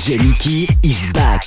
[0.00, 1.44] DJ Nicky is back.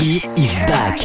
[0.00, 0.96] He is back.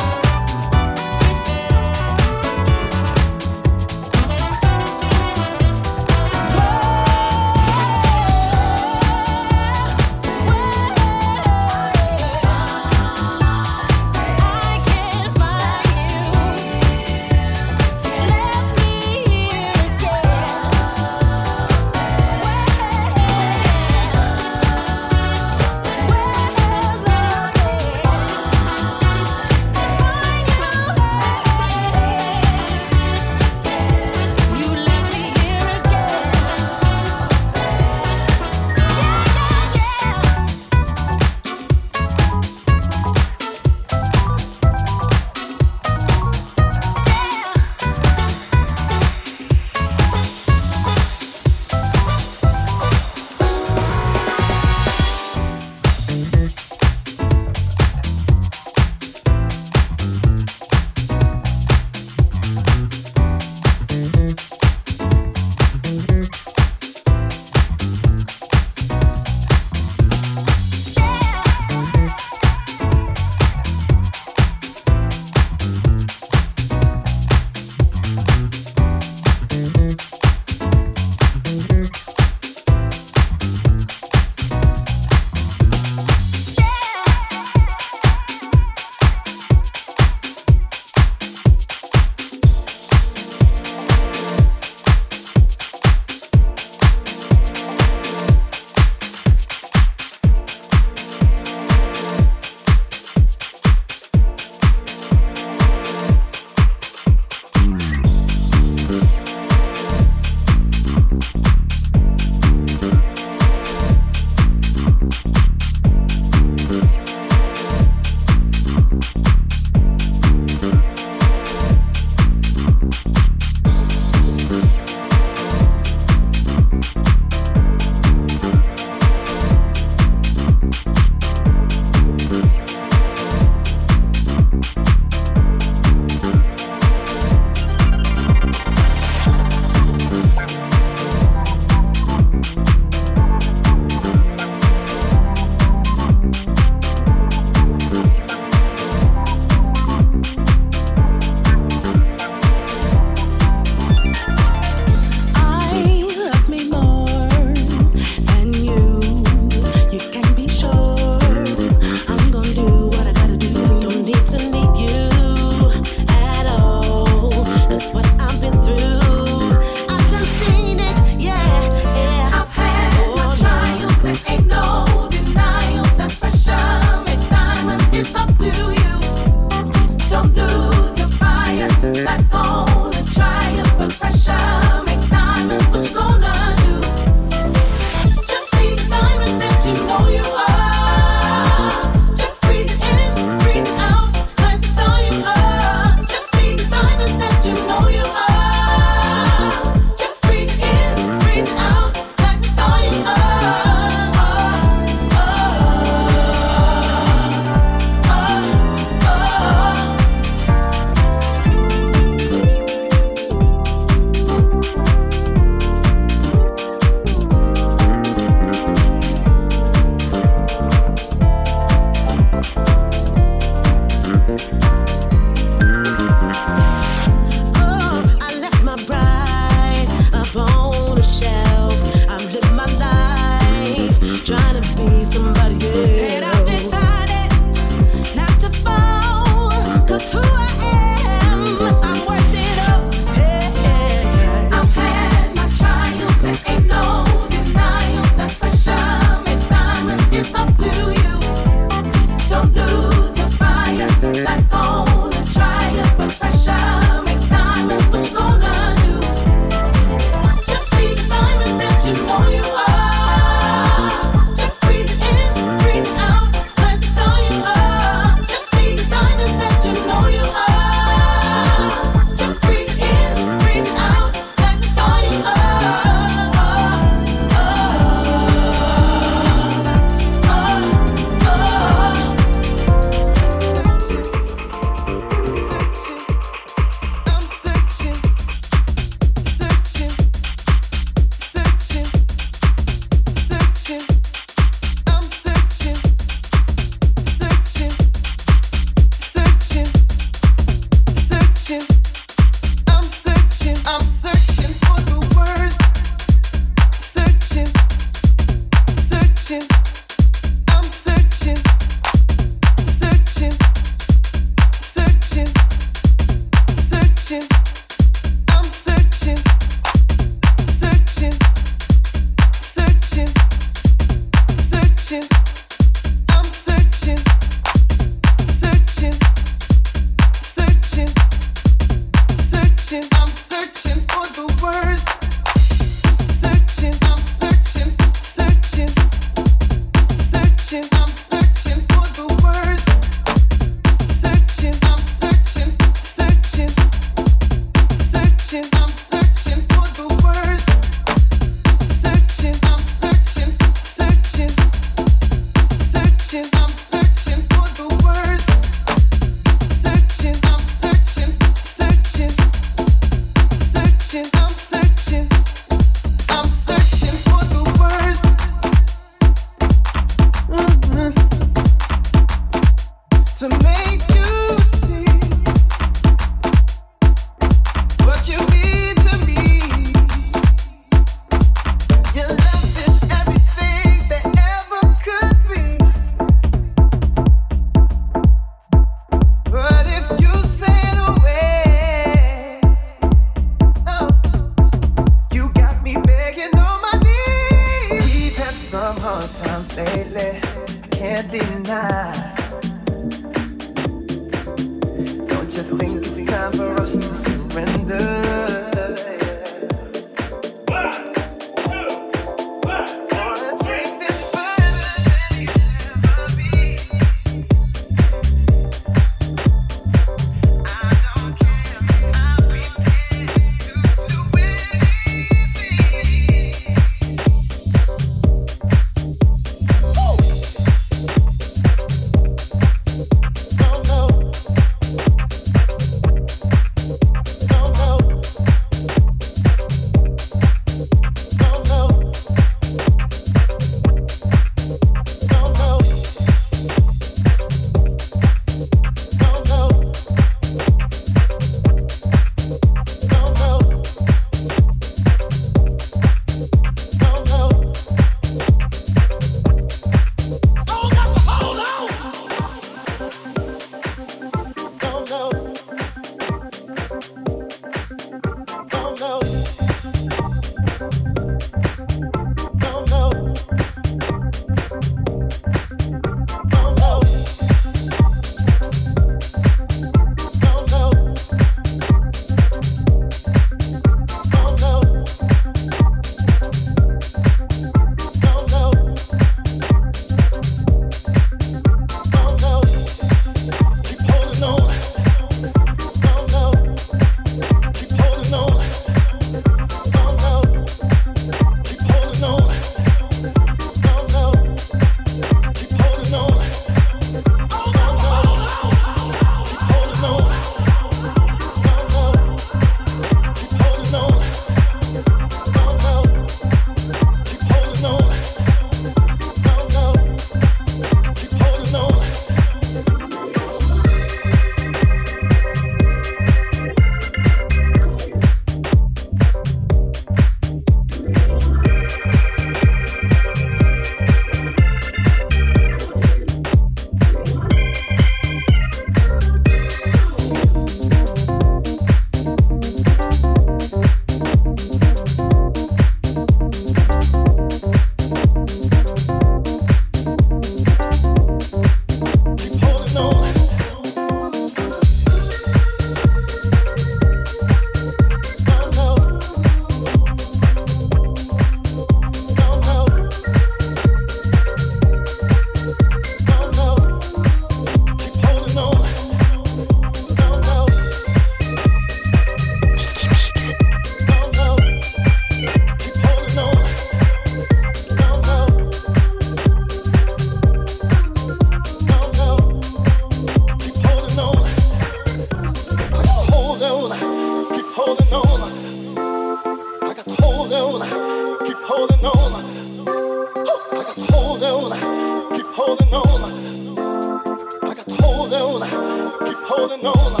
[599.05, 600.00] Keep holding on.